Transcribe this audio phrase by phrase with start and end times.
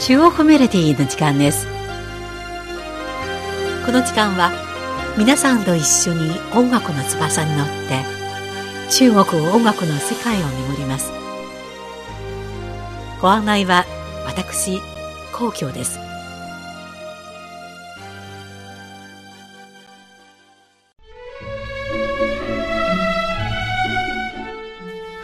[0.00, 1.66] 中央メロディーの時間です。
[3.84, 4.52] この時間は
[5.18, 8.04] 皆さんと一緒に音楽の翼に乗って
[8.90, 11.10] 中国音楽の世界を巡ります。
[13.20, 13.84] ご案内は
[14.24, 14.80] 私
[15.32, 15.98] 皇居です。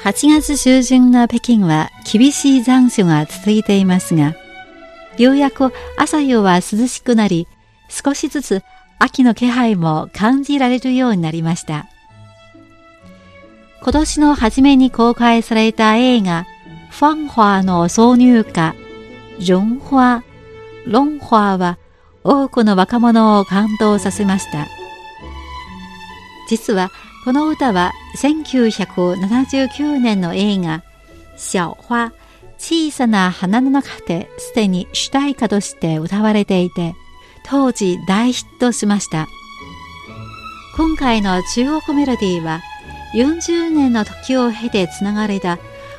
[0.03, 4.35] 8月中旬の北京は厳しい残暑が続いていますが、
[5.19, 7.47] ようやく朝夜は涼しくなり、
[7.89, 8.63] 少しずつ
[8.99, 11.87] 秋の気配も感じられるようになりました。
[13.83, 16.47] 今年の初めに公開された映画、
[16.91, 18.75] ファンファーの挿入歌、
[19.47, 20.23] ロンファ、
[20.87, 21.79] ロンファーは
[22.23, 24.67] 多くの若者を感動させました。
[26.49, 26.91] 実は
[27.25, 30.83] この歌は1979年の映画
[31.37, 32.13] 「小花
[32.59, 36.95] 小さな花の中ですでに主題歌として歌われていて
[37.45, 39.29] 当時大ヒットしました。
[40.77, 42.61] 今回の中国メロディーは
[43.15, 45.59] 40年の時を経てつながれた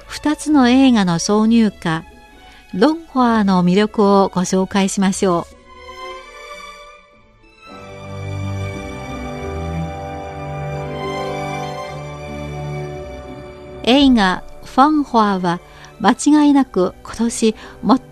[0.09, 2.03] 2つの映画の挿入歌
[2.73, 5.55] ロンファーの魅力をご紹介しましょう。
[13.83, 15.61] 映画ファンホアは
[16.05, 17.55] 間違いなく今年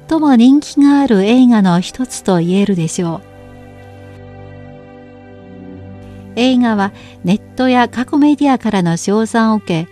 [0.10, 3.22] 最も人気がある映画の一つと言えるでしょう。
[6.36, 6.92] 映画は
[7.24, 9.88] ネットや過去メディアからの称賛を受け、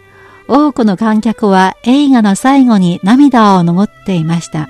[0.48, 4.68] 多くの観客は映画の最後に涙を拭っていました。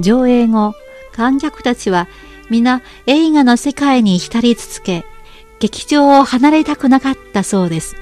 [0.00, 0.74] 上映後、
[1.12, 2.08] 観客たちは
[2.50, 5.04] 皆映画の世界に浸り続け、
[5.60, 7.94] 劇場を離れたくなかったそうです。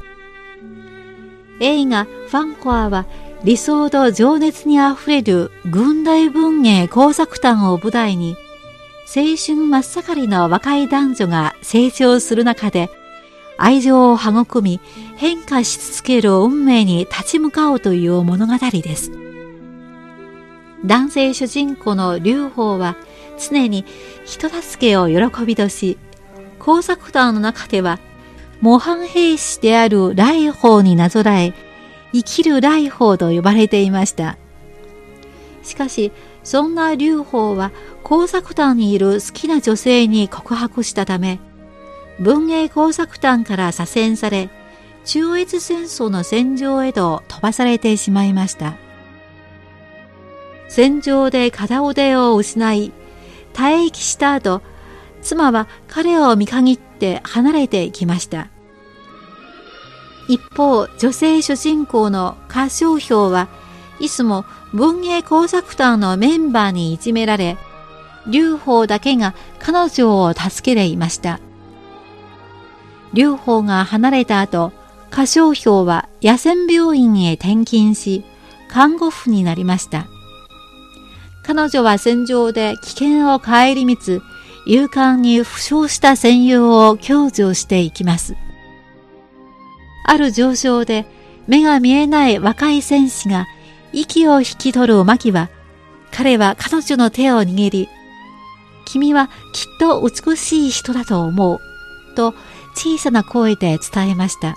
[1.60, 3.06] 映画ファンコアは
[3.46, 8.36] 理想と情熱にあふれる軍大文芸工作団を舞台に
[9.06, 12.90] 青春真っ盛りの若い男女が成長する中で
[13.56, 14.80] 愛情を育み
[15.14, 19.12] 変化し続ける運命に立ち向かおうという物語です。
[20.84, 22.96] 男性主人公の劉邦は
[23.38, 23.84] 常に
[24.24, 25.98] 人助けを喜びとし
[26.58, 28.00] 工作団の中では
[28.60, 31.54] 模範兵士である来宝になぞらえ、
[32.16, 34.38] 生きる来宝と呼ばれていました。
[35.62, 36.12] しかし、
[36.44, 37.72] そんな劉邦は
[38.02, 41.40] 工作団にいる好きな女性に告白したため、
[42.18, 44.48] 文芸工作団から左遷され、
[45.04, 48.76] 中越戦争の戦場へと飛ばされてしまいました。
[50.68, 52.92] 戦場で片腕を失い、
[53.52, 54.62] 退役した後、
[55.20, 58.48] 妻は彼を見限って離れていきました。
[60.28, 63.48] 一方、女性主人公の歌唱票は
[64.00, 67.56] いつも文芸工作団のメンバーにいじめられ、
[68.26, 71.40] 劉邦だけが彼女を助けていました。
[73.12, 74.72] 劉邦が離れた後、
[75.12, 78.24] 歌唱票は野戦病院へ転勤し、
[78.68, 80.06] 看護婦になりました。
[81.42, 84.20] 彼女は戦場で危険を顧みつ、
[84.66, 88.34] 勇敢に負傷した戦友を享受していきます。
[90.08, 91.04] ある上昇で
[91.46, 93.46] 目が見えない若い戦士が
[93.92, 95.50] 息を引き取る巻は、
[96.12, 97.88] 彼は彼女の手を握り、
[98.84, 101.60] 君はきっと美しい人だと思う、
[102.14, 102.34] と
[102.74, 104.54] 小さな声で伝えました。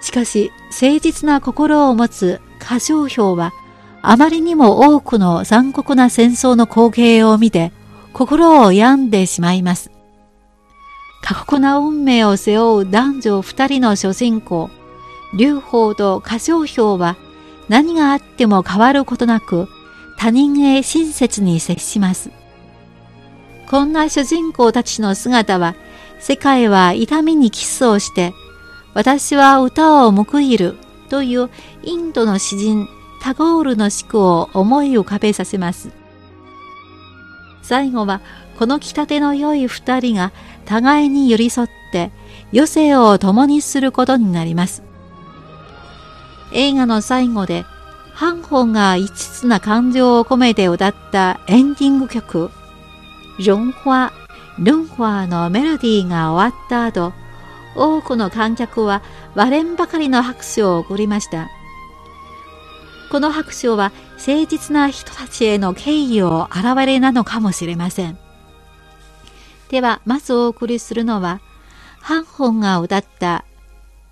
[0.00, 3.52] しかし、誠実な心を持つ過小票は、
[4.02, 7.72] あまりにも多くの残酷な戦争の光景を見て、
[8.12, 9.90] 心を病んでしまいます。
[11.22, 14.70] 過酷な運命を背負う男女二人の主人公、
[15.34, 17.16] 劉邦と歌唱票は
[17.68, 19.68] 何があっても変わることなく
[20.18, 22.30] 他人へ親切に接します。
[23.68, 25.76] こんな主人公たちの姿は
[26.18, 28.34] 世界は痛みにキスをして
[28.94, 30.76] 私は歌を報いる
[31.08, 31.48] という
[31.84, 32.88] インドの詩人
[33.22, 35.90] タゴールの詩句を思い浮かべさせます。
[37.62, 38.20] 最後は
[38.60, 40.32] この着立の良い二人が
[40.66, 42.10] 互いに寄り添って
[42.52, 44.82] 余生を共にすることになります。
[46.52, 47.64] 映画の最後で、
[48.12, 52.50] ハンホンが一途な感情を込めて歌ったエンディング曲、
[53.42, 54.10] ロンファ、
[54.58, 57.14] ルンファのメロディーが終わった後、
[57.74, 59.00] 多くの観客は
[59.34, 61.48] 割れんばかりの拍手を送りました。
[63.10, 68.18] この拍手は誠実な人たちへの敬意を表れなのかもしれません。
[69.70, 71.40] ではまずお送りするのは、
[72.00, 73.44] ハンホンが歌った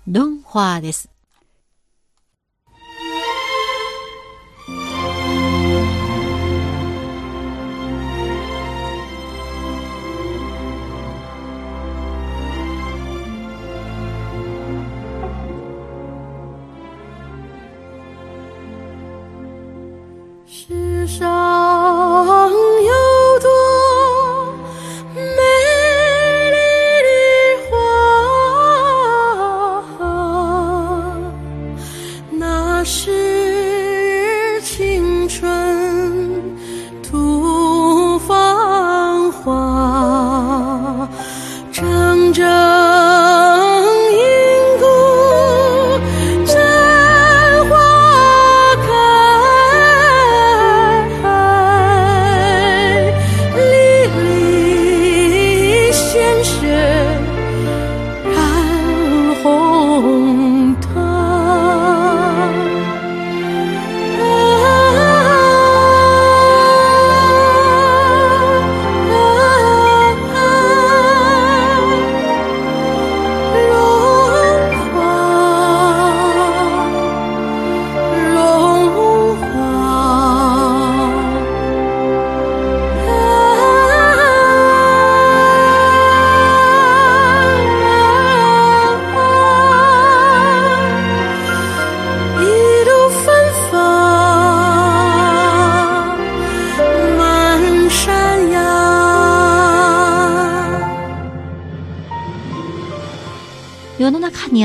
[0.07, 1.09] ドンファーです。
[20.47, 21.78] 世上。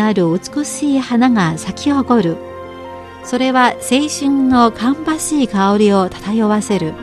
[0.06, 2.36] ある美しい花が咲き誇る。
[3.24, 6.94] それは青春の芳しい香りを漂わせる。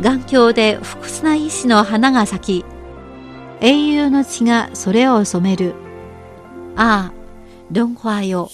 [0.00, 2.64] 眼鏡で複雑な意志の花が咲き、
[3.60, 5.74] 英雄の血がそれを染める。
[6.76, 7.12] ああ、
[7.70, 8.50] 論破よ。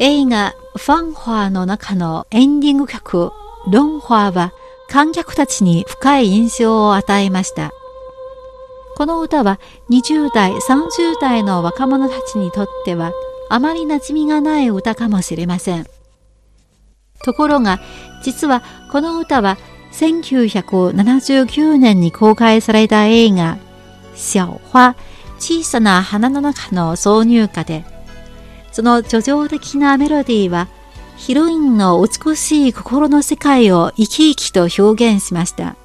[0.00, 3.30] 映画ファンファーの中のエンディング曲
[3.70, 4.52] ロンファーは
[4.88, 7.70] 観客たちに深い印象を与えました。
[8.96, 9.60] この歌は
[9.90, 13.12] 20代、30代の若者たちにとっては
[13.48, 15.86] あまり馴染みがない歌かもしれません。
[17.24, 17.80] ところが、
[18.22, 19.58] 実はこの歌は
[19.92, 23.58] 1979年に公開された映画、
[24.16, 24.96] 小花、
[25.38, 27.84] 小さな花の中の挿入歌で、
[28.74, 30.66] その叙情的なメロディーは、
[31.16, 35.76] ヒロインの美しい心の世界を生き生きと表現しました。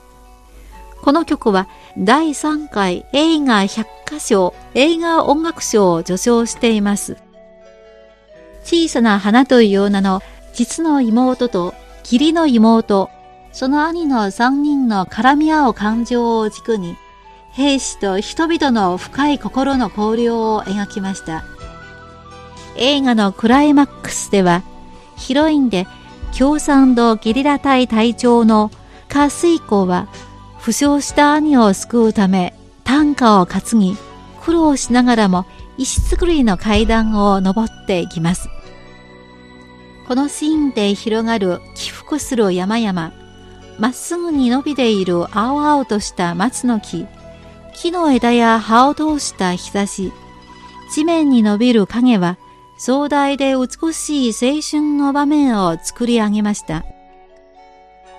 [0.99, 1.67] この曲は
[1.99, 7.17] 第3回映画百科賞映画音楽賞を受賞しています。
[8.63, 13.11] 小さな花という名の実の妹と義理の妹、
[13.51, 16.95] その兄の3人の絡み合う感情を軸に、
[17.51, 21.43] 兵士と人々の深い心の交流を描きました。
[22.79, 24.63] 映画のクライマックスでは、
[25.17, 25.85] ヒロインで
[26.37, 28.71] 共産党ゲリラ隊隊長の
[29.09, 30.07] カスイコは、
[30.59, 32.53] 負傷した兄を救うため、
[32.85, 33.97] 担架を担ぎ、
[34.41, 35.45] 苦労しながらも
[35.77, 38.49] 石造りの階段を登っていきます。
[40.07, 43.11] このシーンで広がる起伏する山々、
[43.77, 47.05] まっすぐに伸びている青々とした松の木、
[47.75, 50.13] 木の枝や葉を通した日差し、
[50.93, 52.37] 地面に伸びる影は
[52.79, 56.85] 壮大で美しい青春の場面を作り上げました。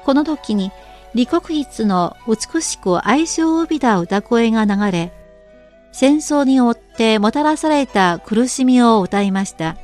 [0.05, 0.71] この時に
[1.17, 5.13] 李国筆の美しく愛情を帯びた歌声が流れ、
[5.93, 9.79] 戦争によってもたらされた苦しみを歌いました。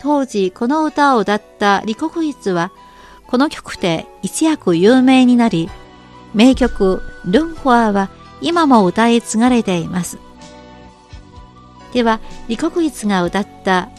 [0.00, 2.70] 当時この歌を歌った李国筆は、
[3.26, 5.68] この曲で一躍有名になり、
[6.34, 8.10] 名曲ルンフォアは
[8.40, 10.18] 今も歌い継がれています。
[11.92, 13.90] では、李国筆が歌った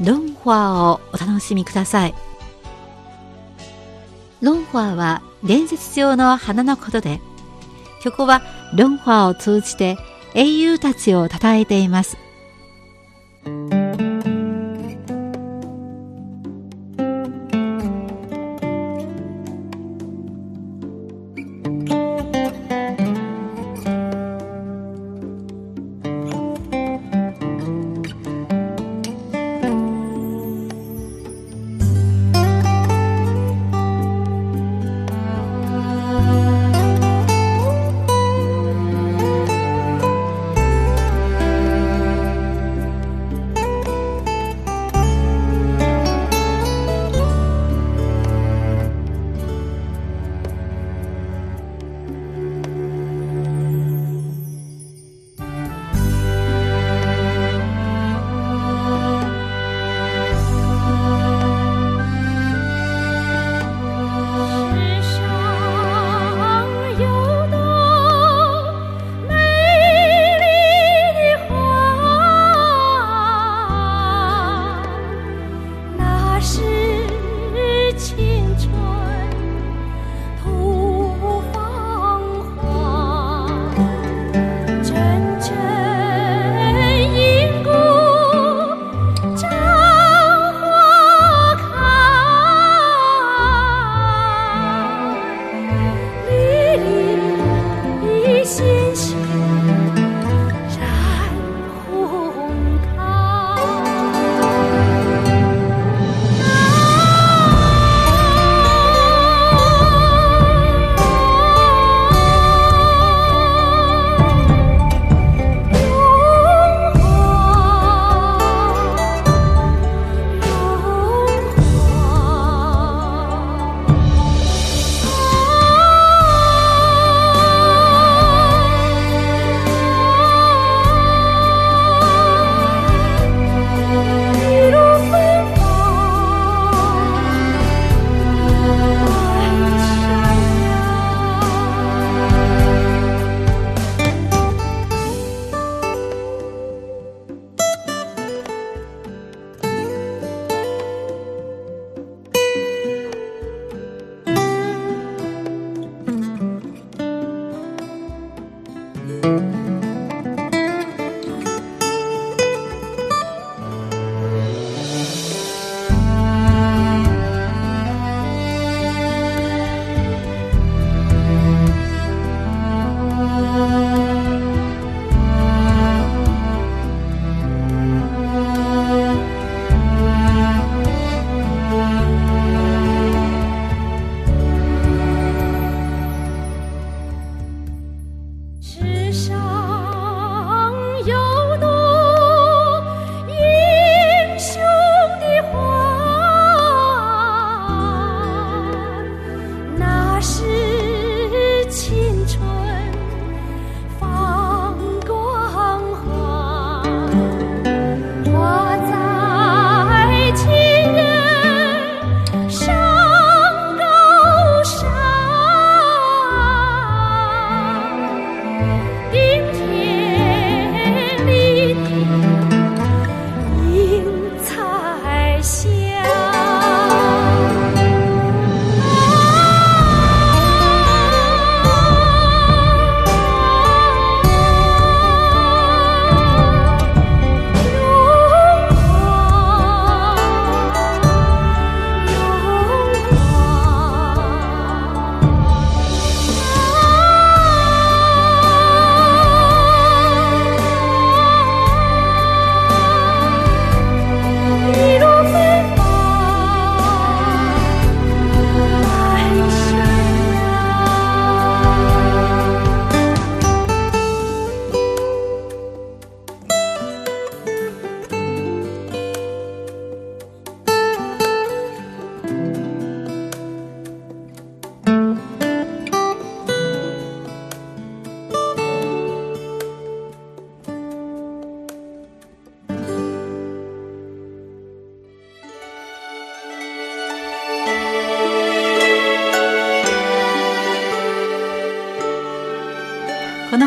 [0.00, 2.14] ロンファーをお楽しみください。
[4.40, 7.20] ロンファーは伝説上の花のことで、
[8.02, 8.42] 曲は
[8.74, 9.96] ロンファーを通じて
[10.34, 12.16] 英雄たちを称えています。